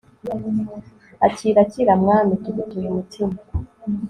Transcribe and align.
akira, 1.27 1.59
akira, 1.65 1.93
mwami), 2.01 2.33
tugutuye 2.43 2.85
umutima 2.89 3.35